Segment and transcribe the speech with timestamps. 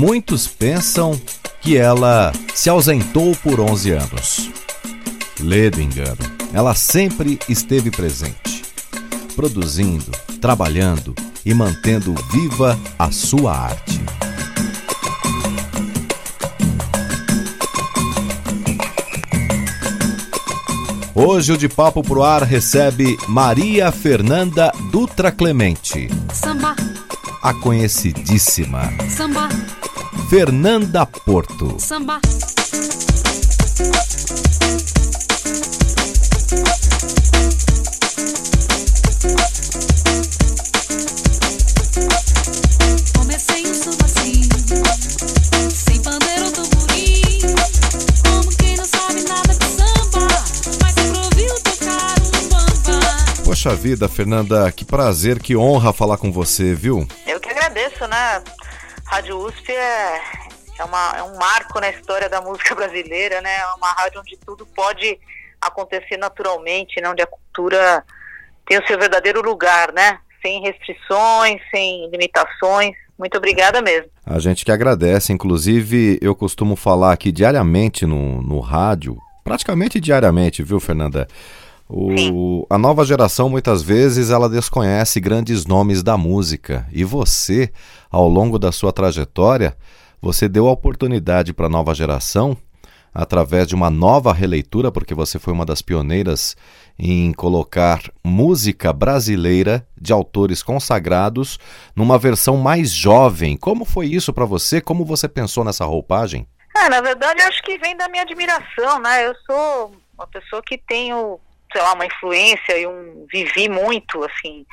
[0.00, 1.20] Muitos pensam
[1.60, 4.50] que ela se ausentou por 11 anos.
[5.38, 6.16] Ledo engano,
[6.54, 8.64] ela sempre esteve presente,
[9.36, 11.14] produzindo, trabalhando
[11.44, 14.00] e mantendo viva a sua arte.
[21.14, 26.08] Hoje o De Papo Pro Ar recebe Maria Fernanda Dutra Clemente.
[26.32, 26.74] Samba.
[27.42, 28.90] A conhecidíssima.
[29.14, 29.50] Samba.
[30.30, 31.76] Fernanda Porto.
[31.80, 32.20] Samba.
[44.04, 44.42] Assim,
[45.68, 47.40] sem bandeira ou tamborim,
[48.24, 50.28] como quem não sabe nada de samba,
[50.80, 53.42] mas sempre ouviu tocar um bamba.
[53.44, 57.04] Poxa vida, Fernanda, que prazer, que honra falar com você, viu?
[57.26, 58.40] Eu que agradeço, né?
[59.10, 60.20] Rádio USP é,
[60.78, 63.56] é, uma, é um marco na história da música brasileira, né?
[63.56, 65.18] É uma rádio onde tudo pode
[65.60, 67.08] acontecer naturalmente, né?
[67.10, 68.04] onde a cultura
[68.64, 70.20] tem o seu verdadeiro lugar, né?
[70.40, 72.94] Sem restrições, sem limitações.
[73.18, 74.08] Muito obrigada mesmo.
[74.24, 80.62] A gente que agradece, inclusive eu costumo falar aqui diariamente no, no rádio, praticamente diariamente,
[80.62, 81.26] viu, Fernanda?
[81.92, 87.72] O, a nova geração muitas vezes ela desconhece grandes nomes da música e você,
[88.08, 89.76] ao longo da sua trajetória,
[90.22, 92.56] você deu a oportunidade para a nova geração
[93.12, 96.56] através de uma nova releitura, porque você foi uma das pioneiras
[96.96, 101.58] em colocar música brasileira de autores consagrados
[101.96, 103.56] numa versão mais jovem.
[103.56, 104.80] Como foi isso para você?
[104.80, 106.46] Como você pensou nessa roupagem?
[106.76, 109.26] É, na verdade, acho que vem da minha admiração, né?
[109.26, 111.40] Eu sou uma pessoa que tenho,
[111.72, 114.66] sei lá, uma influência e um vivi muito, assim,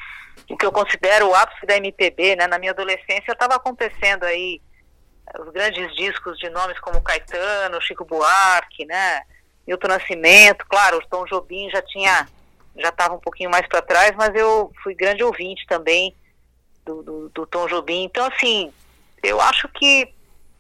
[0.50, 2.48] o que eu considero o ápice da MPB, né?
[2.48, 4.62] Na minha adolescência estava acontecendo aí
[5.40, 9.22] os grandes discos de nomes como Caetano, Chico Buarque, né?
[9.68, 12.28] Milton Nascimento, claro, o Tom Jobim já tinha,
[12.78, 16.16] já estava um pouquinho mais para trás, mas eu fui grande ouvinte também
[16.86, 18.06] do, do, do Tom Jobim.
[18.06, 18.72] Então, assim,
[19.22, 20.14] eu acho que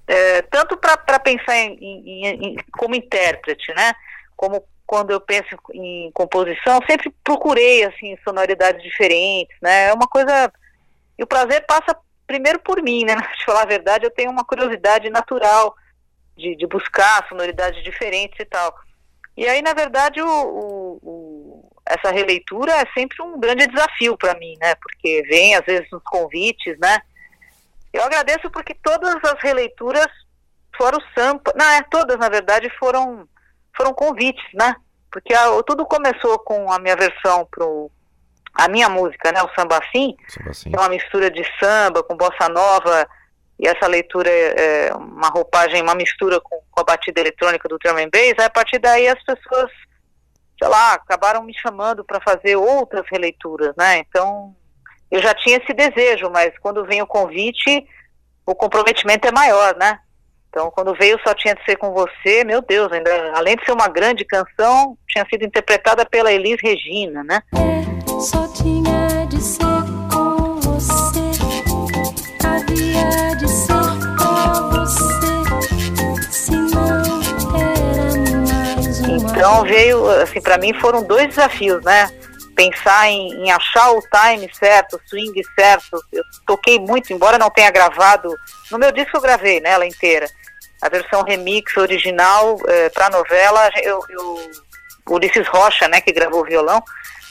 [0.07, 3.93] é, tanto para pensar em, em, em, como intérprete, né?
[4.35, 9.89] Como quando eu penso em composição, sempre procurei assim sonoridades diferentes, né?
[9.89, 10.51] É uma coisa
[11.19, 13.15] e o prazer passa primeiro por mim, né?
[13.37, 15.75] De falar a verdade, eu tenho uma curiosidade natural
[16.37, 18.73] de, de buscar sonoridades diferentes e tal.
[19.35, 24.35] E aí, na verdade, o, o, o, essa releitura é sempre um grande desafio para
[24.35, 24.73] mim, né?
[24.75, 26.99] Porque vem, às vezes, nos convites, né?
[27.93, 30.07] Eu agradeço porque todas as releituras
[30.75, 33.27] foram sampa, não, é, todas, na verdade, foram,
[33.77, 34.75] foram convites, né?
[35.11, 37.89] Porque a, tudo começou com a minha versão pro
[38.53, 40.17] a minha música, né, o Samba Assim,
[40.73, 43.07] é uma mistura de samba com bossa nova
[43.59, 47.97] e essa leitura é uma roupagem, uma mistura com, com a batida eletrônica do drum
[47.97, 49.71] and bass, aí a partir daí as pessoas,
[50.57, 53.99] sei lá, acabaram me chamando para fazer outras releituras, né?
[53.99, 54.55] Então,
[55.11, 57.87] eu já tinha esse desejo, mas quando vem o convite,
[58.45, 59.99] o comprometimento é maior, né?
[60.49, 63.73] Então, quando veio Só Tinha de Ser Com Você, meu Deus, ainda, além de ser
[63.73, 67.41] uma grande canção, tinha sido interpretada pela Elis Regina, né?
[68.19, 69.63] Só tinha de ser
[70.11, 71.31] com você,
[72.43, 73.73] havia de ser
[74.17, 77.21] pra você, senão
[77.55, 79.29] era mais uma.
[79.29, 82.09] Então veio, assim, para mim foram dois desafios, né?
[82.57, 86.03] Pensar em, em, achar o time certo, o swing certo.
[86.11, 88.35] Eu toquei muito, embora não tenha gravado.
[88.71, 90.27] No meu disco eu gravei, né, ela inteira.
[90.81, 94.51] A versão remix original eh, para novela, eu, eu,
[95.07, 96.83] Ulisses Rocha, né, que gravou o violão.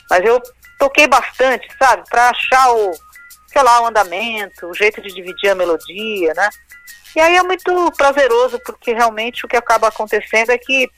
[0.08, 0.40] Mas eu
[0.78, 2.04] toquei bastante, sabe?
[2.08, 2.92] Para achar o,
[3.48, 6.48] sei lá, o andamento, o jeito de dividir a melodia, né?
[7.16, 10.88] E aí é muito prazeroso, porque realmente o que acaba acontecendo é que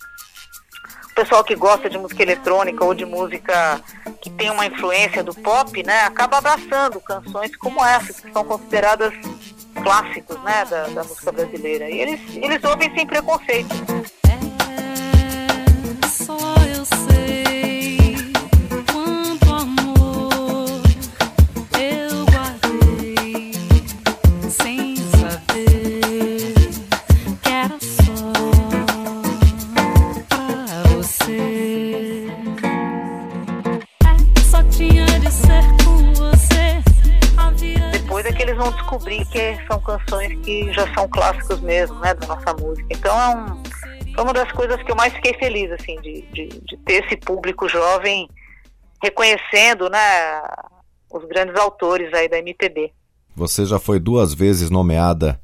[1.19, 3.83] pessoal que gosta de música eletrônica ou de música
[4.21, 9.13] que tem uma influência do pop, né, acaba abraçando canções como essas, que são consideradas
[9.83, 11.91] clássicos, né, da, da música brasileira.
[11.91, 13.69] E eles, eles ouvem sem preconceito.
[40.19, 42.87] Canções que já são clássicos mesmo, né, da nossa música.
[42.91, 46.77] Então é um, uma das coisas que eu mais fiquei feliz, assim, de, de, de
[46.79, 48.29] ter esse público jovem
[49.03, 50.43] reconhecendo, né,
[51.13, 52.93] os grandes autores aí da MPB.
[53.37, 55.41] Você já foi duas vezes nomeada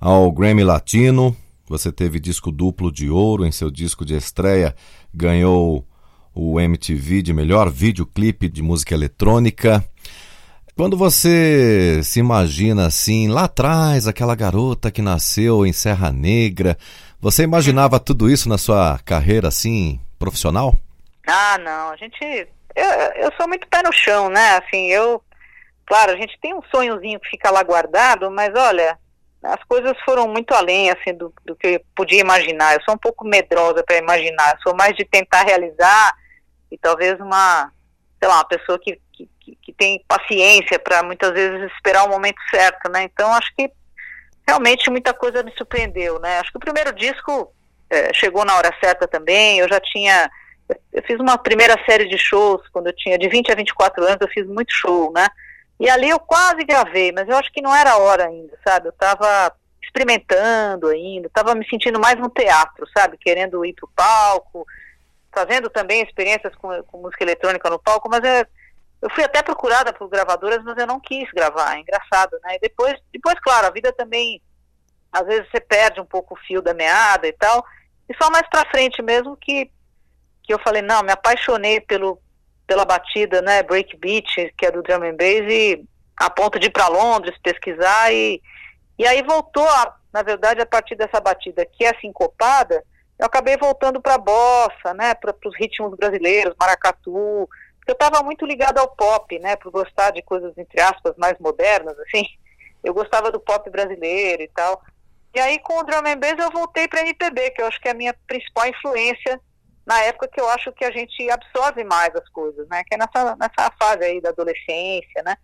[0.00, 1.36] ao Grammy Latino.
[1.68, 4.74] Você teve disco duplo de ouro em seu disco de estreia,
[5.14, 5.86] ganhou
[6.34, 9.84] o MTV de melhor videoclipe de música eletrônica.
[10.78, 16.78] Quando você se imagina assim, lá atrás, aquela garota que nasceu em Serra Negra,
[17.20, 20.76] você imaginava tudo isso na sua carreira assim, profissional?
[21.26, 22.48] Ah, não, a gente.
[22.76, 24.56] Eu, eu sou muito pé no chão, né?
[24.56, 25.20] Assim, eu.
[25.84, 28.96] Claro, a gente tem um sonhozinho que fica lá guardado, mas olha,
[29.42, 32.74] as coisas foram muito além, assim, do, do que eu podia imaginar.
[32.74, 36.14] Eu sou um pouco medrosa para imaginar, eu sou mais de tentar realizar
[36.70, 37.72] e talvez uma,
[38.20, 39.00] sei lá, uma pessoa que,
[39.78, 43.04] tem paciência para muitas vezes esperar o momento certo, né?
[43.04, 43.70] Então, acho que
[44.46, 46.40] realmente muita coisa me surpreendeu, né?
[46.40, 47.52] Acho que o primeiro disco
[47.88, 50.30] é, chegou na hora certa também, eu já tinha
[50.92, 54.18] eu fiz uma primeira série de shows quando eu tinha de 20 a 24 anos,
[54.20, 55.26] eu fiz muito show, né?
[55.80, 58.88] E ali eu quase gravei, mas eu acho que não era a hora ainda, sabe?
[58.88, 59.52] Eu estava
[59.82, 63.16] experimentando ainda, estava me sentindo mais no teatro, sabe?
[63.16, 64.66] Querendo ir pro palco,
[65.32, 68.44] fazendo também experiências com, com música eletrônica no palco, mas é,
[69.00, 72.56] eu fui até procurada por gravadoras, mas eu não quis gravar, é engraçado, né?
[72.56, 74.42] E depois, depois, claro, a vida também,
[75.12, 77.64] às vezes você perde um pouco o fio da meada e tal,
[78.08, 79.70] e só mais pra frente mesmo que
[80.48, 82.18] que eu falei, não, me apaixonei pelo,
[82.66, 85.84] pela batida, né, breakbeat, que é do drum and bass, e
[86.16, 88.40] a ponto de ir para Londres pesquisar, e,
[88.98, 92.82] e aí voltou, a, na verdade, a partir dessa batida que é sincopada,
[93.18, 97.46] eu acabei voltando para bossa, né, para os ritmos brasileiros, maracatu,
[97.88, 101.98] eu estava muito ligado ao pop, né, por gostar de coisas, entre aspas, mais modernas,
[102.00, 102.24] assim,
[102.84, 104.82] eu gostava do pop brasileiro e tal,
[105.34, 107.88] e aí com o drum and bass eu voltei para MPB, que eu acho que
[107.88, 109.40] é a minha principal influência
[109.86, 112.82] na época que eu acho que a gente absorve mais as coisas, né?
[112.84, 115.34] Que é nessa, nessa fase aí da adolescência, né?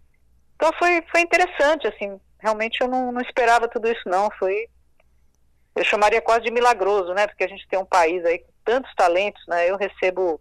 [0.55, 4.69] Então foi, foi interessante, assim, realmente eu não, não esperava tudo isso não, foi,
[5.75, 7.26] eu chamaria quase de milagroso, né?
[7.26, 9.70] Porque a gente tem um país aí com tantos talentos, né?
[9.70, 10.40] Eu recebo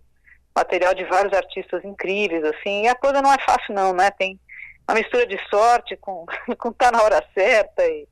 [0.55, 4.11] material de vários artistas incríveis, assim, e a coisa não é fácil não, né?
[4.11, 4.39] Tem
[4.87, 6.25] uma mistura de sorte com,
[6.57, 8.07] com tá na hora certa e,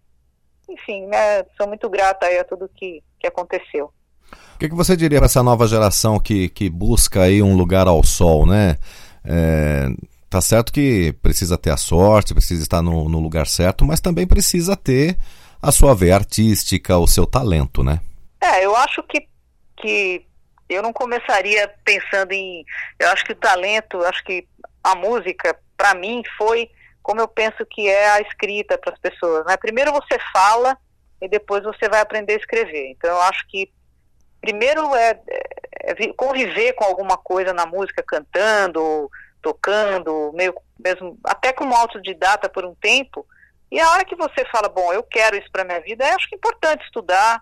[0.69, 1.43] enfim, né?
[1.57, 3.91] Sou muito grata aí a tudo que, que aconteceu.
[4.55, 7.87] O que, que você diria para essa nova geração que, que busca aí um lugar
[7.87, 8.77] ao sol, né?
[9.25, 9.87] É,
[10.29, 14.25] tá certo que precisa ter a sorte, precisa estar no, no lugar certo, mas também
[14.25, 15.17] precisa ter
[15.61, 17.99] a sua veia artística, o seu talento, né?
[18.39, 19.27] É, eu acho que,
[19.77, 20.25] que
[20.73, 22.65] eu não começaria pensando em.
[22.99, 24.47] Eu acho que o talento, acho que
[24.83, 26.69] a música, para mim, foi
[27.01, 29.45] como eu penso que é a escrita para as pessoas.
[29.45, 29.57] Né?
[29.57, 30.77] Primeiro você fala
[31.21, 32.91] e depois você vai aprender a escrever.
[32.91, 33.71] Então eu acho que
[34.39, 39.09] primeiro é, é, é conviver com alguma coisa na música, cantando,
[39.41, 43.25] tocando, meio mesmo até como autodidata por um tempo.
[43.71, 46.27] E a hora que você fala, bom, eu quero isso para minha vida, eu acho
[46.27, 47.41] que é importante estudar,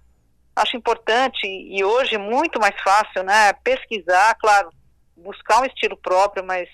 [0.62, 4.70] acho importante e hoje muito mais fácil, né, pesquisar, claro,
[5.16, 6.68] buscar um estilo próprio, mas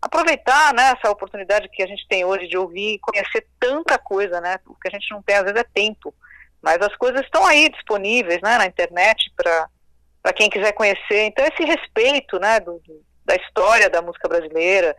[0.00, 4.40] aproveitar, né, essa oportunidade que a gente tem hoje de ouvir e conhecer tanta coisa,
[4.40, 6.14] né, o que a gente não tem às vezes é tempo.
[6.62, 11.26] Mas as coisas estão aí disponíveis né, na internet para quem quiser conhecer.
[11.26, 12.80] Então, esse respeito né, do,
[13.24, 14.96] da história da música brasileira.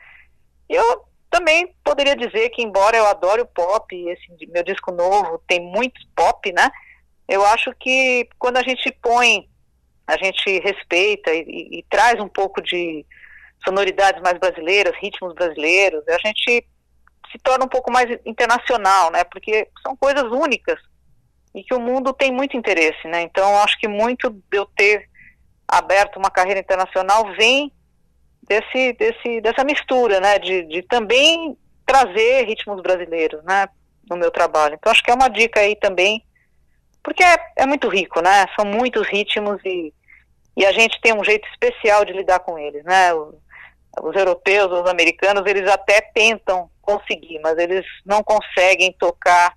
[0.70, 5.60] Eu também poderia dizer que, embora eu adore o pop, esse meu disco novo tem
[5.60, 6.70] muito pop, né?
[7.28, 9.48] Eu acho que quando a gente põe,
[10.08, 13.06] a gente respeita e, e, e traz um pouco de
[13.64, 16.66] sonoridades mais brasileiras, ritmos brasileiros, a gente
[17.32, 19.24] se torna um pouco mais internacional, né?
[19.24, 20.80] Porque são coisas únicas
[21.54, 23.22] e que o mundo tem muito interesse, né?
[23.22, 25.10] Então, acho que muito de eu ter
[25.68, 27.72] aberto uma carreira internacional vem
[28.44, 30.38] desse, desse, dessa mistura, né?
[30.38, 33.68] De, de também trazer ritmos brasileiros, né?
[34.10, 34.76] No meu trabalho.
[34.76, 36.24] Então, acho que é uma dica aí também,
[37.06, 38.48] porque é, é muito rico, né?
[38.60, 39.94] São muitos ritmos e,
[40.58, 43.14] e a gente tem um jeito especial de lidar com eles, né?
[43.14, 43.36] Os,
[44.02, 49.54] os europeus, os americanos, eles até tentam conseguir, mas eles não conseguem tocar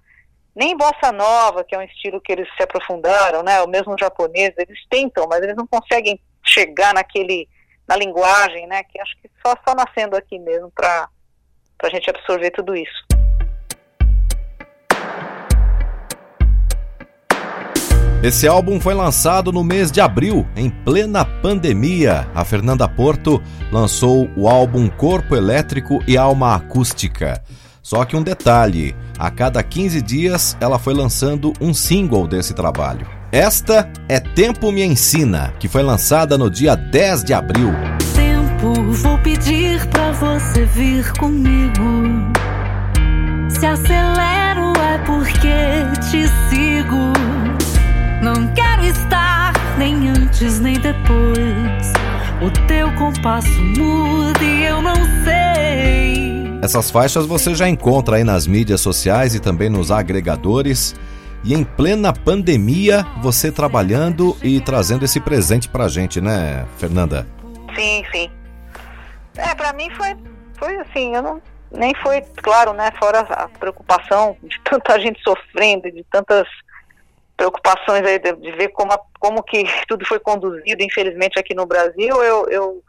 [0.54, 3.62] nem bossa nova, que é um estilo que eles se aprofundaram, né?
[3.62, 7.48] O mesmo japonês, eles tentam, mas eles não conseguem chegar naquele
[7.88, 8.82] na linguagem, né?
[8.84, 11.08] Que acho que só só nascendo aqui mesmo para
[11.78, 13.07] para a gente absorver tudo isso.
[18.20, 22.26] Esse álbum foi lançado no mês de abril, em plena pandemia.
[22.34, 27.40] A Fernanda Porto lançou o álbum Corpo Elétrico e Alma Acústica.
[27.80, 33.06] Só que um detalhe: a cada 15 dias ela foi lançando um single desse trabalho.
[33.30, 37.70] Esta é Tempo Me Ensina, que foi lançada no dia 10 de abril.
[38.16, 42.32] Tempo, vou pedir pra você vir comigo.
[43.48, 47.37] Se acelero é porque te sigo.
[48.22, 51.92] Não quero estar nem antes nem depois.
[52.42, 56.58] O teu compasso muda e eu não sei.
[56.60, 60.96] Essas faixas você já encontra aí nas mídias sociais e também nos agregadores.
[61.44, 67.24] E em plena pandemia, você trabalhando e trazendo esse presente pra gente, né, Fernanda?
[67.76, 68.28] Sim, sim.
[69.36, 70.16] É, pra mim foi,
[70.58, 71.40] foi assim, eu não.
[71.70, 72.90] Nem foi, claro, né?
[72.98, 76.48] Fora a preocupação de tanta gente sofrendo, de tantas
[77.38, 81.64] preocupações aí de, de ver como, a- como que tudo foi conduzido, infelizmente, aqui no
[81.64, 82.84] Brasil, eu, eu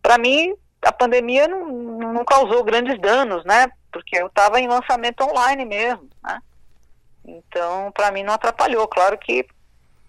[0.00, 1.66] para mim, a pandemia não,
[2.12, 3.66] não causou grandes danos, né?
[3.90, 6.40] Porque eu estava em lançamento online mesmo, né?
[7.24, 8.86] Então, para mim, não atrapalhou.
[8.86, 9.46] Claro que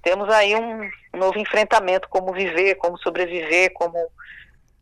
[0.03, 3.97] temos aí um novo enfrentamento, como viver, como sobreviver, como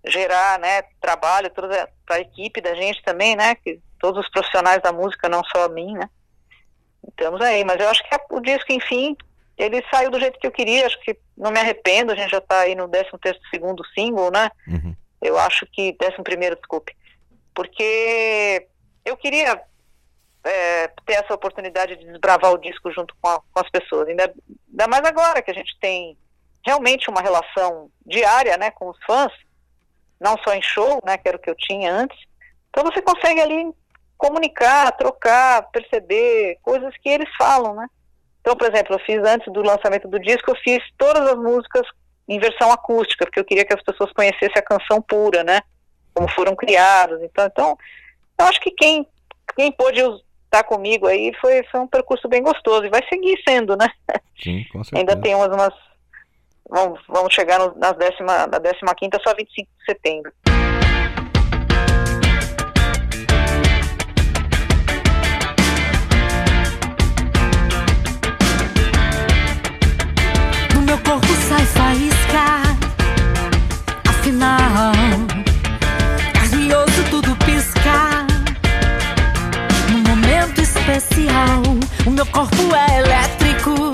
[0.06, 4.92] gerar, né, trabalho para a equipe da gente também, né, que todos os profissionais da
[4.92, 6.10] música, não só a mim, né.
[7.10, 9.16] Estamos aí, mas eu acho que o disco, enfim,
[9.58, 12.38] ele saiu do jeito que eu queria, acho que não me arrependo, a gente já
[12.40, 14.96] está aí no 13º segundo single, né, Uhum.
[15.22, 16.96] eu acho que, 11 primeiro, desculpe,
[17.54, 18.68] porque
[19.06, 19.62] eu queria
[20.46, 24.34] é, ter essa oportunidade de desbravar o disco junto com, a- com as pessoas, ainda,
[24.72, 26.18] ainda mais agora que a gente tem
[26.66, 29.32] realmente uma relação diária, né, com os fãs,
[30.20, 32.18] não só em show, né, que era o que eu tinha antes,
[32.70, 33.72] então você consegue ali
[34.24, 37.86] comunicar, trocar, perceber coisas que eles falam, né.
[38.40, 41.86] Então, por exemplo, eu fiz antes do lançamento do disco, eu fiz todas as músicas
[42.28, 45.60] em versão acústica, porque eu queria que as pessoas conhecessem a canção pura, né,
[46.14, 47.78] como foram criadas, então, então
[48.40, 49.06] eu acho que quem,
[49.58, 50.00] quem pôde
[50.46, 53.90] estar comigo aí foi, foi um percurso bem gostoso, e vai seguir sendo, né,
[54.42, 55.02] Sim, com certeza.
[55.02, 55.74] Ainda tem umas, umas
[56.70, 60.32] vamos, vamos chegar no, nas décima, na décima quinta só 25 de setembro.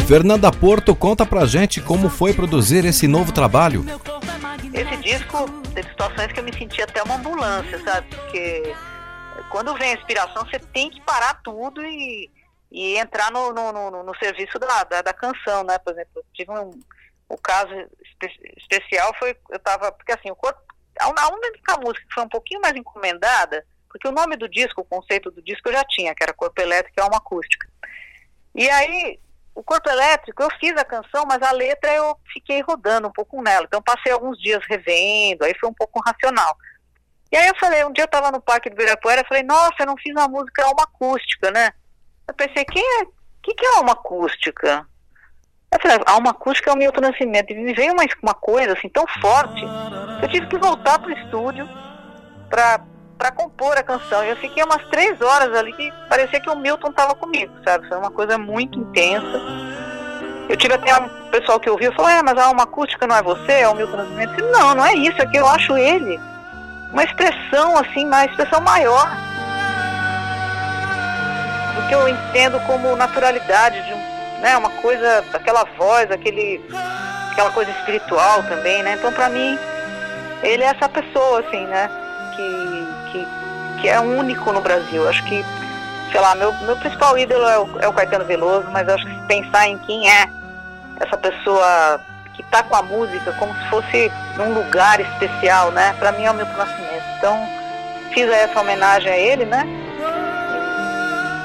[0.10, 3.86] Fernanda Porto, conta pra gente como foi produzir esse novo trabalho.
[4.74, 4.82] É.
[4.82, 8.08] Esse disco teve situações que eu me senti até uma ambulância, sabe?
[8.16, 8.74] Porque
[9.52, 12.28] quando vem a inspiração, você tem que parar tudo e,
[12.72, 15.78] e entrar no, no, no- no serviço da, da, da canção, né?
[15.78, 16.72] Por exemplo, tive um,
[17.30, 17.70] o caso
[18.04, 20.60] espe- especial foi, eu tava, porque assim, o corpo,
[21.00, 24.82] a, a única música que foi um pouquinho mais encomendada, porque o nome do disco,
[24.82, 27.70] o conceito do disco eu já tinha, que era Corpo Elétrico e Alma Acústica.
[28.56, 29.20] E aí,
[29.60, 33.42] o Corpo Elétrico, eu fiz a canção, mas a letra eu fiquei rodando um pouco
[33.42, 33.66] nela.
[33.66, 36.56] Então passei alguns dias revendo, aí foi um pouco racional.
[37.30, 39.76] E aí eu falei, um dia eu estava no Parque do Ibirapuera, eu falei, nossa,
[39.82, 41.72] eu não fiz uma música alma acústica, né?
[42.26, 43.06] Eu pensei, quem é,
[43.44, 44.88] que que é alma acústica?
[45.74, 47.52] Eu falei, alma acústica é o Milton Nascimento.
[47.52, 49.62] E me veio uma, uma coisa assim tão forte,
[50.22, 51.68] eu tive que voltar pro estúdio
[52.50, 52.80] para
[53.20, 54.24] para compor a canção.
[54.24, 57.86] Eu fiquei umas três horas ali que parecia que o Milton estava comigo, sabe?
[57.90, 59.42] Foi uma coisa muito intensa.
[60.48, 63.22] Eu tive até um pessoal que ouviu falou, é, mas a alma acústica não é
[63.22, 64.32] você, é o Milton Nascimento.
[64.32, 66.20] Eu disse, não, não é isso, é que eu acho ele
[66.92, 69.08] uma expressão assim, uma expressão maior
[71.76, 76.62] do que eu entendo como naturalidade de um, né, uma coisa, aquela voz, aquele,
[77.32, 78.96] aquela coisa espiritual também, né?
[78.98, 79.60] Então, para mim,
[80.42, 81.90] ele é essa pessoa, assim, né?
[82.36, 82.79] Que,
[83.12, 83.28] que,
[83.82, 85.08] que é único no Brasil.
[85.08, 85.46] Acho que,
[86.12, 89.14] sei lá, meu, meu principal ídolo é o, é o Caetano Veloso, mas acho que
[89.14, 90.30] se pensar em quem é
[91.00, 92.02] essa pessoa
[92.34, 95.94] que tá com a música como se fosse num lugar especial, né?
[96.00, 97.04] Para mim é o Milton Nascimento.
[97.18, 97.38] Então,
[98.14, 99.66] fiz essa homenagem a ele, né?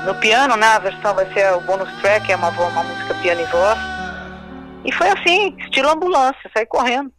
[0.06, 0.66] No piano, né?
[0.66, 3.78] A versão vai ser o bonus track, é uma, uma música piano e voz.
[4.84, 7.10] E foi assim, estilo ambulância, saí correndo.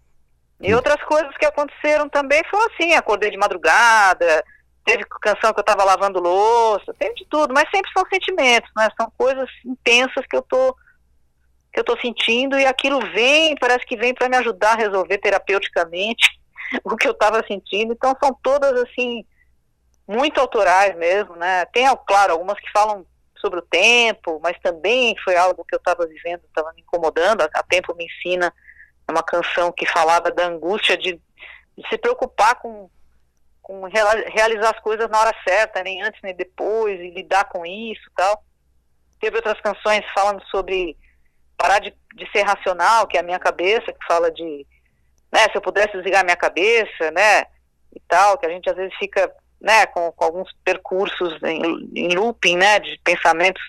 [0.61, 4.43] E outras coisas que aconteceram também foram assim, acordei de madrugada,
[4.85, 8.87] teve canção que eu tava lavando louça, teve de tudo, mas sempre são sentimentos, né?
[8.99, 10.75] São coisas intensas que eu tô
[11.73, 15.17] que eu tô sentindo e aquilo vem, parece que vem para me ajudar a resolver
[15.17, 16.25] terapeuticamente
[16.85, 17.91] o que eu estava sentindo.
[17.91, 19.25] Então são todas assim
[20.07, 21.65] muito autorais mesmo, né?
[21.65, 23.05] Tem, claro, algumas que falam
[23.41, 27.41] sobre o tempo, mas também foi algo que eu estava vivendo, estava me incomodando.
[27.41, 28.53] A Tempo me ensina
[29.07, 31.13] é uma canção que falava da angústia de,
[31.77, 32.89] de se preocupar com,
[33.61, 38.09] com realizar as coisas na hora certa, nem antes nem depois, e lidar com isso
[38.15, 38.43] tal.
[39.19, 40.97] Teve outras canções falando sobre
[41.57, 44.65] parar de, de ser racional, que é a minha cabeça, que fala de,
[45.31, 47.45] né, se eu pudesse desligar minha cabeça, né,
[47.93, 52.15] e tal, que a gente às vezes fica, né, com, com alguns percursos em, em
[52.15, 53.63] looping, né, de pensamentos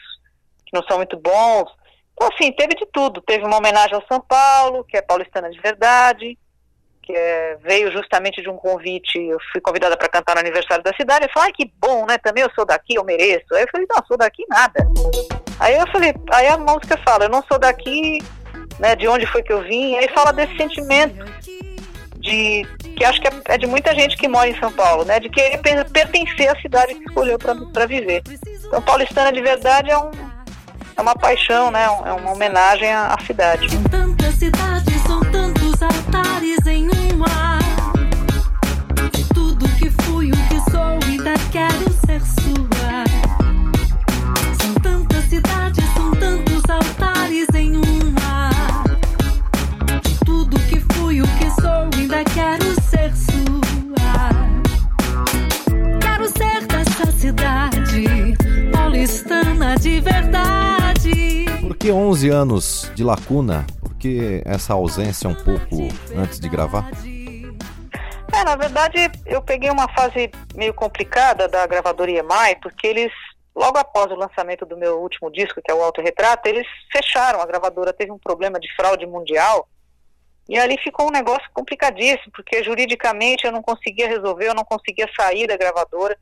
[0.65, 1.71] que não são muito bons.
[2.17, 3.21] Então, assim, teve de tudo.
[3.21, 6.39] Teve uma homenagem ao São Paulo, que é paulistana de verdade,
[7.03, 10.93] que é, veio justamente de um convite, eu fui convidada para cantar no aniversário da
[10.95, 13.55] cidade, eu falei, ai que bom, né, também eu sou daqui, eu mereço.
[13.55, 14.85] Aí eu falei, não, sou daqui nada.
[15.61, 18.19] Aí eu falei, aí a música fala, eu não sou daqui,
[18.81, 21.25] né, de onde foi que eu vim, aí fala desse sentimento
[22.19, 25.21] de, que acho que é, é de muita gente que mora em São Paulo, né,
[25.21, 28.23] de querer per- pertencer à cidade que escolheu para viver.
[28.67, 30.11] Então, paulistana de verdade é, um,
[30.97, 33.71] é uma paixão, né, é uma homenagem à, à cidade.
[33.71, 37.61] São tantas cidades, são tantos altares em um ar.
[39.13, 43.05] De tudo que fui, o que sou, ainda quero ser sua.
[44.63, 48.85] São tantas cidades, são tantos altares em um ar.
[50.03, 54.31] De tudo que fui, o que sou, ainda quero ser sua.
[56.01, 58.35] Quero ser dessa cidade,
[58.73, 60.76] paulistana de verdade.
[61.87, 63.65] Que 11 anos de lacuna?
[63.79, 66.91] Por que essa ausência um pouco antes de gravar?
[68.35, 73.13] É, na verdade, eu peguei uma fase meio complicada da gravadora EMI, porque eles,
[73.55, 77.47] logo após o lançamento do meu último disco, que é o Autorretrato, eles fecharam a
[77.47, 79.69] gravadora, teve um problema de fraude mundial,
[80.49, 85.09] e ali ficou um negócio complicadíssimo, porque juridicamente eu não conseguia resolver, eu não conseguia
[85.17, 86.19] sair da gravadora,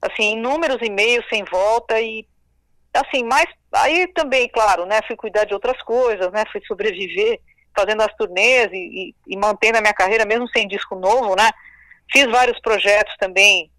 [0.00, 2.24] assim, inúmeros e-mails sem volta, e
[2.94, 7.40] assim, mais, aí também, claro, né, fui cuidar de outras coisas, né, fui sobreviver,
[7.76, 11.50] fazendo as turnês e, e, e mantendo a minha carreira, mesmo sem disco novo, né?
[12.12, 13.70] Fiz vários projetos também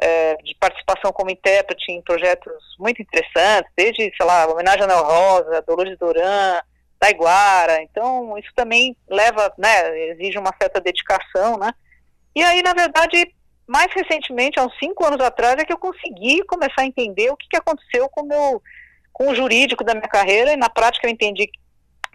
[0.00, 5.04] é, de participação como intérprete em projetos muito interessantes, desde, sei lá, homenagem a Nel
[5.04, 6.58] Rosa, Dolores Duran,
[6.98, 7.80] Taiguara.
[7.82, 11.72] Então, isso também leva, né, exige uma certa dedicação, né?
[12.34, 13.32] E aí, na verdade,
[13.66, 17.36] mais recentemente, há uns cinco anos atrás, é que eu consegui começar a entender o
[17.36, 18.62] que, que aconteceu com o meu
[19.12, 21.48] com o jurídico da minha carreira e na prática eu entendi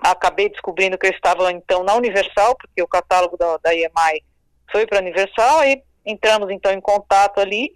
[0.01, 4.23] acabei descobrindo que eu estava então na Universal, porque o catálogo da, da EMI
[4.71, 7.71] foi para a Universal, e entramos então em contato ali,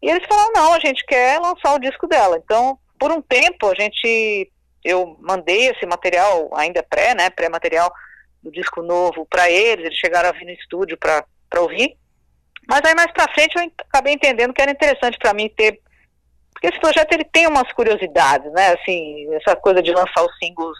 [0.00, 2.40] e eles falaram, não, a gente quer lançar o disco dela.
[2.42, 4.50] Então, por um tempo, a gente,
[4.84, 7.92] eu mandei esse material, ainda pré, né, pré-material
[8.42, 11.24] do disco novo para eles, eles chegaram a vir no estúdio para
[11.60, 11.96] ouvir,
[12.68, 15.80] mas aí mais para frente eu acabei entendendo que era interessante para mim ter
[16.52, 18.72] porque esse projeto ele tem umas curiosidades, né?
[18.72, 20.76] Assim, essa coisa de lançar os singles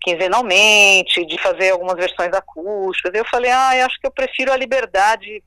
[0.00, 3.12] quinzenalmente, de fazer algumas versões acústicas.
[3.14, 5.42] Eu falei, ah, eu acho que eu prefiro a liberdade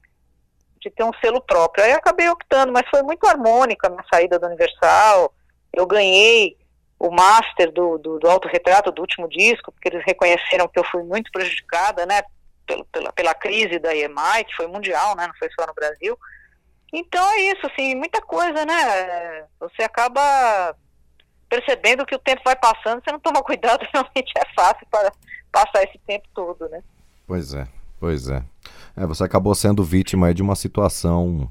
[0.79, 1.83] de ter um selo próprio.
[1.83, 5.33] Aí acabei optando, mas foi muito harmônica a minha saída da Universal.
[5.71, 6.57] Eu ganhei
[6.99, 11.03] o master do, do, do autorretrato do último disco, porque eles reconheceram que eu fui
[11.03, 12.21] muito prejudicada, né,
[12.65, 16.17] pela, pela, pela crise da EMI, que foi mundial, né, não foi só no Brasil.
[16.91, 20.75] Então é isso, assim, muita coisa, né, você acaba
[21.49, 25.11] percebendo que o tempo vai passando, você não toma cuidado, realmente é fácil para
[25.51, 26.81] passar esse tempo todo, né?
[27.27, 27.67] Pois é,
[27.99, 28.43] pois é.
[28.97, 31.49] é você acabou sendo vítima de uma situação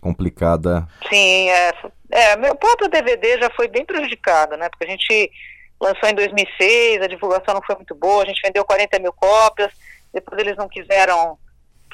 [0.00, 0.88] complicada.
[1.08, 1.72] Sim, é,
[2.10, 4.68] é, meu próprio DVD já foi bem prejudicado, né?
[4.68, 5.30] Porque a gente
[5.80, 9.72] lançou em 2006, a divulgação não foi muito boa, a gente vendeu 40 mil cópias,
[10.12, 11.38] depois eles não quiseram.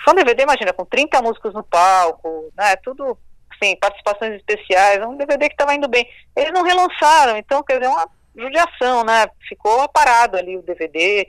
[0.05, 2.77] Foi um DVD, imagina, com 30 músicos no palco, né?
[2.77, 3.19] Tudo
[3.63, 6.07] sim, participações especiais, um DVD que estava indo bem.
[6.35, 9.27] Eles não relançaram, então, quer dizer, uma judiação, né?
[9.49, 11.27] Ficou parado ali o DVD.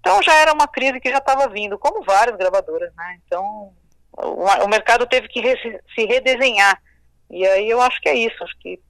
[0.00, 3.18] Então já era uma crise que já estava vindo, como várias gravadoras, né?
[3.26, 3.72] Então
[4.16, 5.56] o, o mercado teve que re,
[5.94, 6.80] se redesenhar.
[7.28, 8.80] E aí eu acho que é isso, acho que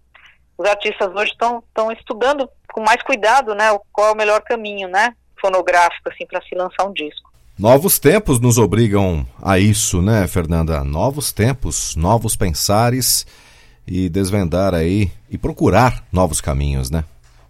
[0.59, 3.67] os artistas hoje estão estudando com mais cuidado, né?
[3.93, 5.15] Qual é o melhor caminho, né?
[5.41, 7.26] Fonográfico, assim, para se lançar um disco.
[7.59, 10.85] Novos tempos nos obrigam a isso, né, Fernanda?
[10.85, 13.27] Novos tempos, novos pensares
[13.87, 17.03] e desvendar aí e procurar novos caminhos, né?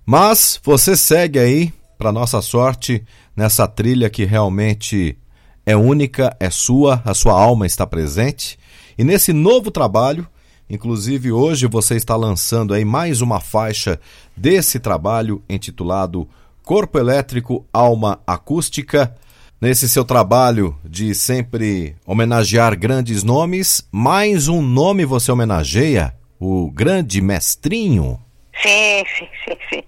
[0.05, 5.19] Mas você segue aí, para nossa sorte, nessa trilha que realmente
[5.67, 8.57] é única, é sua, a sua alma está presente.
[8.97, 10.25] E nesse novo trabalho,
[10.71, 13.99] inclusive hoje você está lançando aí mais uma faixa
[14.37, 16.29] desse trabalho intitulado
[16.63, 19.13] Corpo Elétrico, Alma Acústica.
[19.61, 26.15] Nesse seu trabalho de sempre homenagear grandes nomes, mais um nome você homenageia?
[26.39, 28.21] O grande mestrinho?
[28.61, 29.83] Sim, sim, sim, sim.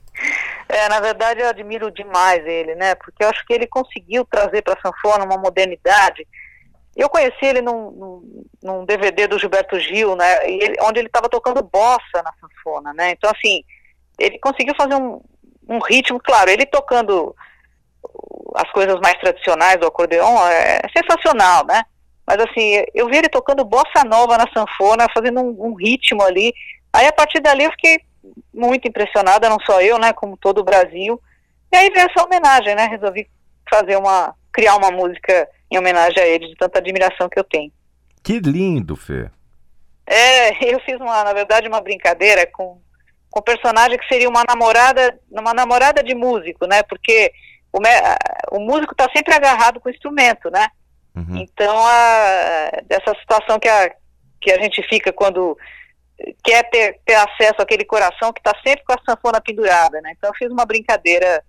[0.71, 2.95] É, na verdade, eu admiro demais ele, né?
[2.95, 6.27] Porque eu acho que ele conseguiu trazer para a sanfona uma modernidade.
[6.97, 10.51] Eu conheci ele num, num, DVD do Gilberto Gil, né?
[10.51, 13.11] ele- onde ele estava tocando bossa na sanfona, né?
[13.13, 13.63] Então, assim,
[14.19, 15.21] ele conseguiu fazer um,
[15.69, 17.37] um ritmo, claro, ele tocando
[18.55, 21.83] as coisas mais tradicionais do acordeon é sensacional, né?
[22.27, 26.53] Mas assim, eu vi ele tocando bossa nova na sanfona, fazendo um, um ritmo ali.
[26.93, 28.01] Aí a partir dali eu fiquei
[28.53, 31.21] muito impressionada, não só eu, né, como todo o Brasil.
[31.73, 32.87] E aí veio essa homenagem, né?
[32.87, 33.29] Resolvi
[33.71, 37.73] fazer uma, criar uma música em homenagem a ele, de tanta admiração que eu tenho.
[38.23, 39.31] Que lindo, Fê.
[40.07, 42.79] É, eu fiz uma, na verdade, uma brincadeira com
[43.31, 46.83] com o personagem que seria uma namorada, uma namorada de músico, né?
[46.83, 47.33] Porque
[47.79, 50.69] o, o músico está sempre agarrado com o instrumento, né?
[51.17, 51.37] Uhum.
[51.39, 53.91] Então, a, dessa situação que a,
[54.41, 55.57] que a gente fica quando
[56.45, 60.13] quer ter, ter acesso àquele coração que está sempre com a sanfona pendurada, né?
[60.17, 61.45] Então, eu fiz uma brincadeira,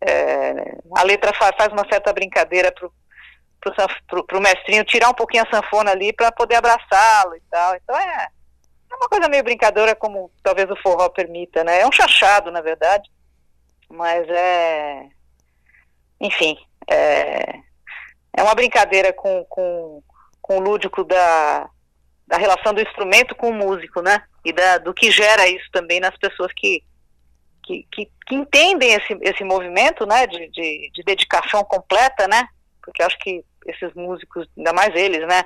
[0.00, 2.92] é, a letra fa- faz uma certa brincadeira pro,
[3.60, 3.72] pro,
[4.06, 7.74] pro, pro mestrinho tirar um pouquinho a sanfona ali para poder abraçá-lo e tal.
[7.76, 8.28] Então, é,
[8.92, 11.80] é uma coisa meio brincadeira, como talvez o forró permita, né?
[11.80, 13.10] É um chachado, na verdade,
[13.88, 15.08] mas é...
[16.20, 16.56] Enfim,
[16.90, 17.60] é,
[18.36, 20.02] é uma brincadeira com, com,
[20.40, 21.68] com o lúdico da,
[22.26, 24.22] da relação do instrumento com o músico, né?
[24.44, 26.82] E da, do que gera isso também nas pessoas que,
[27.62, 30.26] que, que, que entendem esse, esse movimento, né?
[30.26, 32.48] De, de, de dedicação completa, né?
[32.82, 35.44] Porque acho que esses músicos, ainda mais eles, né?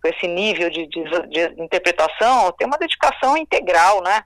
[0.00, 4.22] Com esse nível de, de, de interpretação, tem uma dedicação integral, né?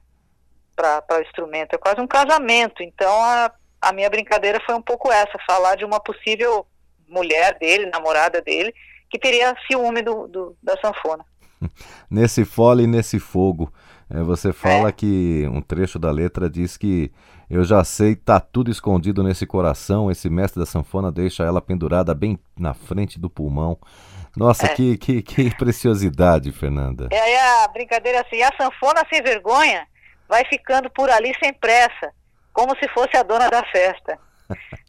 [0.75, 1.75] Para o instrumento.
[1.75, 2.83] É quase um casamento.
[2.83, 6.67] Então, a, a minha brincadeira foi um pouco essa, falar de uma possível
[7.09, 8.75] mulher dele, namorada dele,
[9.11, 11.25] que teria ciúme do, do- da sanfona.
[12.11, 13.73] Nesse fole e nesse fogo.
[14.11, 17.11] É, você fala que um trecho da letra diz que
[17.51, 20.11] eu já sei, tá tudo escondido nesse coração.
[20.11, 23.79] Esse mestre da sanfona deixa ela pendurada bem na frente do pulmão.
[24.37, 24.69] Nossa, É.
[24.75, 27.09] que, que, que preciosidade, Fernanda.
[27.11, 29.87] E aí a brincadeira é assim, a sanfona sem vergonha
[30.29, 32.13] vai ficando por ali sem pressa,
[32.57, 34.19] como se fosse a dona da festa.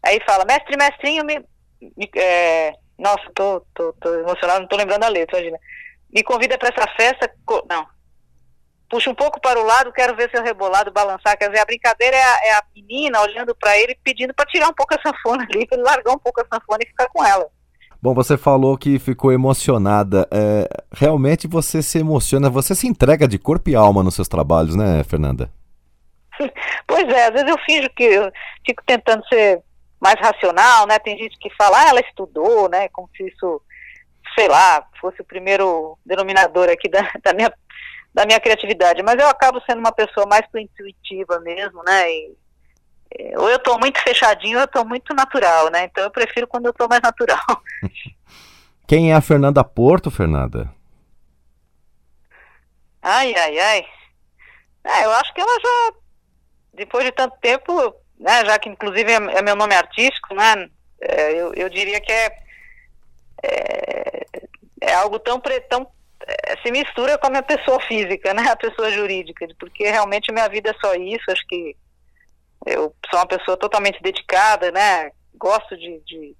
[0.02, 1.40] Aí fala, mestre, mestrinho, me...
[1.82, 5.58] me- é, Nossa, tô, tô, tô emocionado, não tô lembrando a letra, imagina.
[6.14, 7.30] Me convida para essa festa,
[7.70, 7.86] não.
[8.90, 11.38] Puxa um pouco para o lado, quero ver seu rebolado balançar.
[11.38, 14.70] Quer dizer, a brincadeira é a, é a menina olhando para ele pedindo para tirar
[14.70, 17.46] um pouco a sanfona ali, para largar um pouco a sanfona e ficar com ela.
[18.02, 20.26] Bom, você falou que ficou emocionada.
[20.32, 24.74] É, realmente você se emociona, você se entrega de corpo e alma nos seus trabalhos,
[24.76, 25.52] né, Fernanda?
[26.86, 28.32] Pois é, às vezes eu finjo que eu
[28.66, 29.62] fico tentando ser
[30.00, 31.00] mais racional, né?
[31.00, 32.88] Tem gente que fala, ah, ela estudou, né?
[32.90, 33.62] Como se isso,
[34.38, 37.52] sei lá, fosse o primeiro denominador aqui da, da minha,
[38.14, 39.02] da minha criatividade.
[39.04, 42.10] Mas eu acabo sendo uma pessoa mais intuitiva mesmo, né?
[42.10, 42.36] E,
[43.18, 45.86] eh, ou eu tô muito fechadinho ou eu tô muito natural, né?
[45.86, 47.62] Então eu prefiro quando eu tô mais natural.
[48.88, 50.74] Quem é a Fernanda Porto, Fernanda?
[53.02, 53.86] Ai, ai, ai.
[54.84, 55.94] É, eu acho que ela já,
[56.78, 60.70] depois de tanto tempo, né, já que inclusive é, é meu nome artístico, né,
[61.02, 62.38] é, eu, eu diria que é,
[63.44, 64.26] é,
[64.82, 65.88] é algo tão, pre, tão
[66.22, 70.48] é, se mistura com a minha pessoa física, né, a pessoa jurídica, porque realmente minha
[70.48, 71.76] vida é só isso, acho que
[72.66, 76.36] eu sou uma pessoa totalmente dedicada, né, gosto de, de,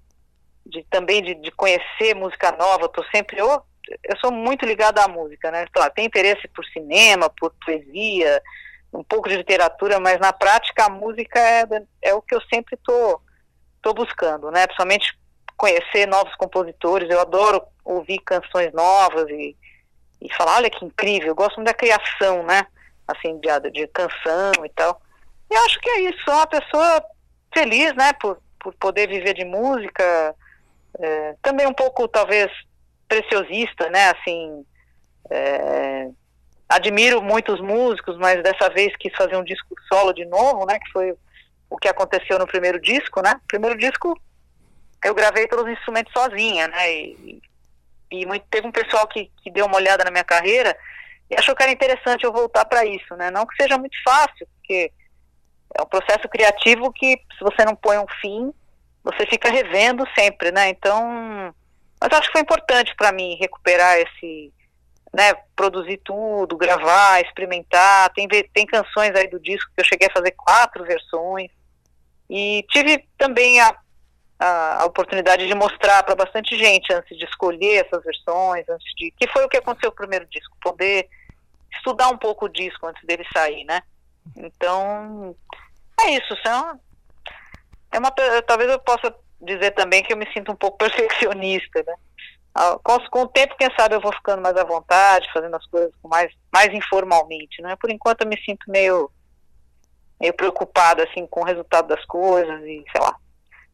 [0.66, 3.60] de também de, de conhecer música nova, estou sempre, eu,
[4.04, 8.40] eu sou muito ligada à música, né, claro, tenho interesse por cinema, por poesia,
[8.92, 11.66] um pouco de literatura, mas na prática a música é,
[12.02, 13.20] é o que eu sempre estou
[13.82, 15.18] tô, tô buscando, né, principalmente
[15.56, 19.56] conhecer novos compositores, eu adoro ouvir canções novas e,
[20.22, 22.66] e falar, olha que incrível, eu gosto muito da criação, né,
[23.06, 25.00] assim, de, de canção e tal,
[25.50, 27.02] e eu acho que é isso, uma pessoa
[27.52, 30.34] feliz, né, por, por poder viver de música,
[30.98, 32.50] é, também um pouco, talvez,
[33.08, 34.64] preciosista, né, assim,
[35.30, 36.08] é,
[36.68, 40.90] admiro muitos músicos, mas dessa vez quis fazer um disco solo de novo, né, que
[40.92, 41.14] foi
[41.70, 44.20] o que aconteceu no primeiro disco, né, primeiro disco
[45.04, 47.40] eu gravei todos os instrumentos sozinha, né, e,
[48.10, 50.76] e muito, teve um pessoal que, que deu uma olhada na minha carreira
[51.30, 54.46] e achou que era interessante eu voltar para isso, né, não que seja muito fácil,
[54.56, 54.92] porque
[55.76, 58.52] é um processo criativo que se você não põe um fim,
[59.02, 60.68] você fica revendo sempre, né?
[60.68, 61.54] Então,
[62.00, 64.52] mas acho que foi importante para mim recuperar esse,
[65.12, 65.34] né?
[65.56, 68.12] Produzir tudo, gravar, experimentar.
[68.14, 71.50] Tem tem canções aí do disco que eu cheguei a fazer quatro versões
[72.28, 73.74] e tive também a,
[74.38, 79.10] a, a oportunidade de mostrar para bastante gente antes de escolher essas versões, antes de
[79.12, 81.08] que foi o que aconteceu no primeiro disco, poder
[81.72, 83.82] estudar um pouco o disco antes dele sair, né?
[84.36, 85.34] Então,
[86.00, 86.78] é isso, são,
[87.90, 88.10] é uma,
[88.46, 91.94] talvez eu possa dizer também que eu me sinto um pouco perfeccionista, né?
[92.54, 95.92] Ah, com, o tempo, quem sabe eu vou ficando mais à vontade, fazendo as coisas
[96.04, 97.76] mais, mais informalmente, né?
[97.80, 99.10] Por enquanto eu me sinto meio,
[100.20, 103.14] meio preocupado, assim, com o resultado das coisas e sei lá.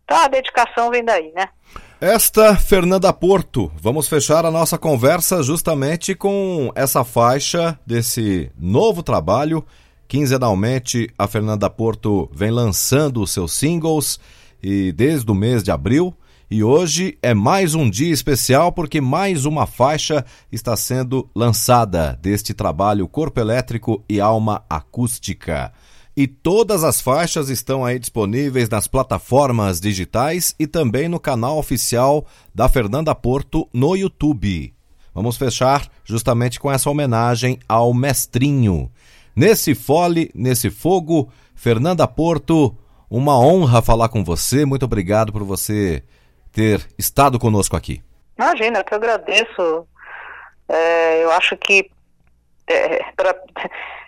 [0.04, 1.48] Então a dedicação vem daí, né?
[2.00, 9.64] Esta Fernanda Porto, vamos fechar a nossa conversa justamente com essa faixa desse novo trabalho.
[10.06, 14.20] Quinzenalmente, a Fernanda Porto vem lançando os seus singles
[14.62, 16.14] e desde o mês de abril.
[16.54, 22.54] E hoje é mais um dia especial porque mais uma faixa está sendo lançada deste
[22.54, 25.72] trabalho Corpo Elétrico e Alma Acústica.
[26.16, 32.24] E todas as faixas estão aí disponíveis nas plataformas digitais e também no canal oficial
[32.54, 34.72] da Fernanda Porto no YouTube.
[35.12, 38.92] Vamos fechar justamente com essa homenagem ao mestrinho.
[39.34, 42.76] Nesse fole, nesse fogo, Fernanda Porto,
[43.10, 44.64] uma honra falar com você.
[44.64, 46.04] Muito obrigado por você
[46.54, 48.02] ter estado conosco aqui.
[48.38, 49.88] Imagina, eu que agradeço.
[50.68, 51.90] É, eu acho que
[52.66, 53.34] é, pra,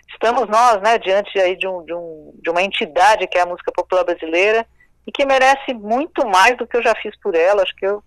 [0.09, 3.45] estamos nós, né, diante aí de, um, de, um, de uma entidade que é a
[3.45, 4.65] música popular brasileira
[5.05, 7.61] e que merece muito mais do que eu já fiz por ela.
[7.61, 8.03] Acho que eu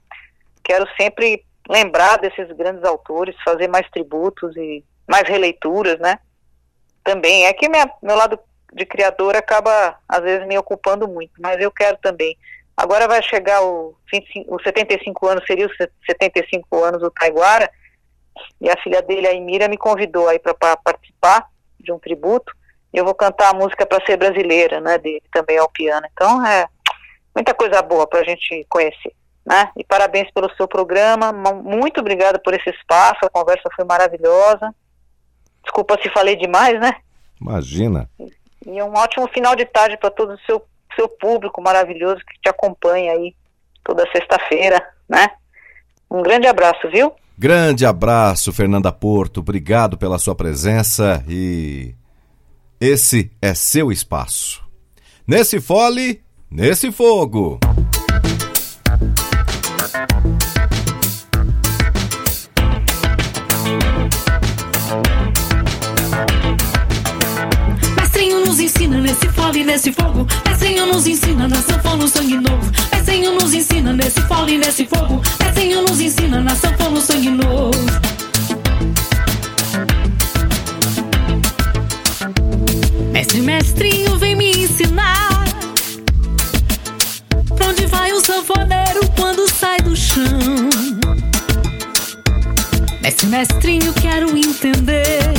[0.64, 6.18] quero sempre lembrar desses grandes autores, fazer mais tributos e mais releituras, né?
[7.04, 8.38] Também é que minha, meu lado
[8.72, 12.36] de criador acaba às vezes me ocupando muito, mas eu quero também.
[12.80, 17.70] Agora vai chegar o, 25, os 75 anos, seria os 75 anos do Taiguara,
[18.58, 21.46] e a filha dele, a Emira, me convidou aí para participar
[21.78, 22.50] de um tributo.
[22.90, 26.06] E eu vou cantar a música para ser brasileira, né, dele também ao piano.
[26.10, 26.66] Então é
[27.34, 29.12] muita coisa boa para a gente conhecer,
[29.44, 29.70] né?
[29.76, 34.74] E parabéns pelo seu programa, muito obrigada por esse espaço, a conversa foi maravilhosa.
[35.62, 36.96] Desculpa se falei demais, né?
[37.38, 38.08] Imagina.
[38.66, 42.48] E um ótimo final de tarde para todo o seu, seu público maravilhoso que te
[42.48, 43.34] acompanha aí
[43.84, 45.28] toda sexta-feira, né?
[46.10, 47.12] Um grande abraço, viu?
[47.38, 49.40] Grande abraço, Fernanda Porto.
[49.40, 51.94] Obrigado pela sua presença e
[52.80, 54.62] esse é seu espaço.
[55.26, 57.58] Nesse fole, nesse fogo.
[69.00, 70.26] Nesse fole, nesse fogo.
[70.48, 72.70] Mestrinho nos ensina na sanfona, sangue novo.
[72.92, 75.22] Mestrinho nos ensina nesse fole, nesse fogo.
[75.40, 77.70] Mestrinho nos ensina na sanfona, sangue novo.
[83.12, 85.44] Mestre, mestrinho, vem me ensinar.
[87.56, 90.24] Pra onde vai o sanfoneiro quando sai do chão?
[93.00, 95.32] Mestre, mestrinho, quero entender.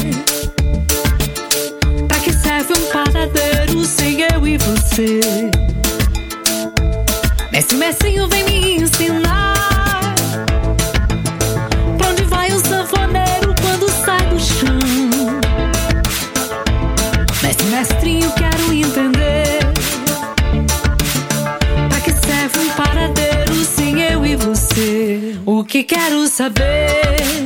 [2.08, 3.50] Pra que serve um paradeiro
[3.91, 5.19] sem eu e você?
[7.51, 10.15] Mestre, mestrinho, vem me ensinar.
[11.97, 15.39] Pra onde vai o sanfoneiro quando sai do chão?
[17.43, 19.60] Mestre, mestrinho, quero entender.
[21.89, 25.38] Pra que serve um paradeiro sem eu e você?
[25.45, 27.45] O que quero saber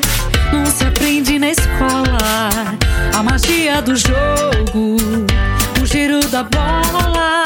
[0.54, 2.18] não se aprende na escola.
[3.18, 4.98] A magia do jogo,
[6.36, 7.44] da bola.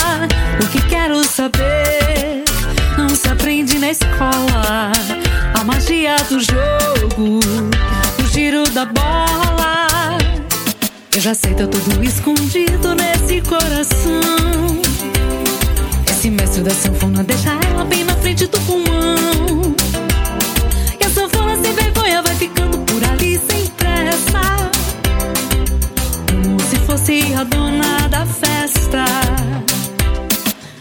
[0.63, 2.43] O que quero saber
[2.97, 4.91] não se aprende na escola.
[5.53, 7.39] A magia do jogo,
[8.19, 10.17] o giro da bola.
[11.15, 14.81] Eu já sei, tá tudo escondido nesse coração.
[16.09, 19.75] Esse mestre da sanfona deixa ela bem na frente do pulmão.
[20.99, 24.68] E a sanfona sem vergonha vai ficando por ali sem pressa.
[26.89, 29.05] Fosse a dona da festa.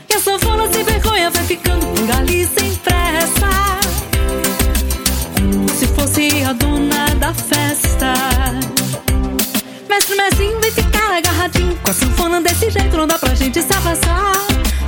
[0.09, 3.51] E a sanfona sem vergonha vai ficando por ali sem pressa.
[5.39, 8.15] Como se fosse a dona da festa.
[9.87, 13.73] Mestre, mestrinho, vem ficar agarradinho Com a sanfona desse jeito não dá pra gente se
[13.75, 14.33] abraçar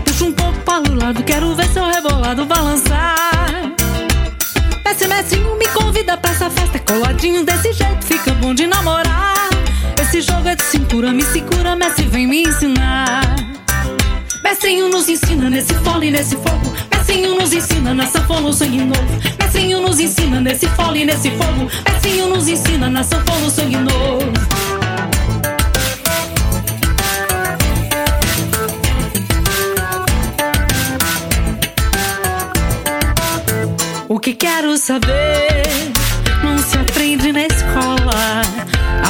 [0.04, 3.74] Puxa um pouco para o lado, quero ver seu rebolado balançar
[4.84, 9.09] Mestre, mestrinho, me convida pra essa festa Coladinho desse jeito, fica bom de namorar
[10.20, 13.22] É de cintura, me segura Mestre, vem me ensinar.
[14.44, 16.74] Mestrinho nos ensina nesse fole, nesse fogo.
[16.94, 19.20] Mestrinho nos ensina na sanfona o sangue novo.
[19.40, 21.70] Mestrinho nos ensina nesse fole, nesse fogo.
[21.90, 24.32] Mestrinho nos ensina na sanfona o sangue novo.
[34.06, 35.49] O que quero saber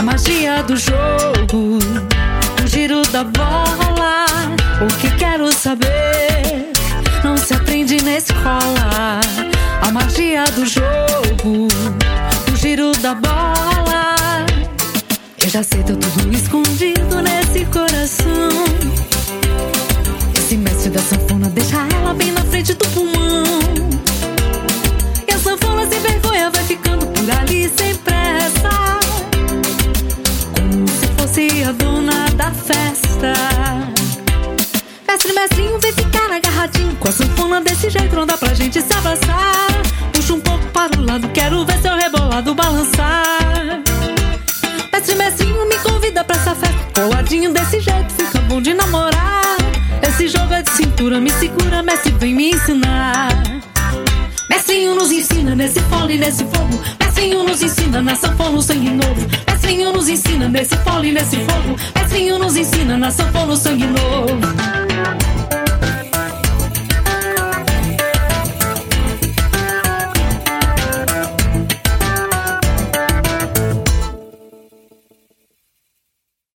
[0.01, 1.79] A magia do jogo,
[2.65, 4.25] o giro da bola.
[4.81, 6.73] O que quero saber
[7.23, 9.21] não se aprende na escola.
[9.83, 11.69] A magia do jogo,
[12.51, 14.17] o giro da bola.
[15.37, 17.80] Eu já sei, tô tudo escondido nesse corpo
[57.61, 59.29] nos ensina na sanfona sangue novo.
[59.47, 61.77] Mestre nos ensina nesse pole e nesse fogo.
[61.95, 65.20] Mestre nos ensina na sanfona o sangue novo.